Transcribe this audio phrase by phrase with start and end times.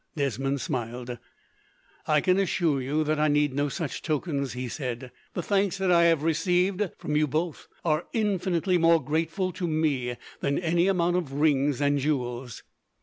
[0.15, 1.15] Desmond smiled.
[2.07, 5.11] "I can assure you that I need no such tokens," he said.
[5.35, 10.15] "The thanks that I have received, from you both, are infinitely more grateful to me
[10.39, 12.63] than any amount of rings and jewels."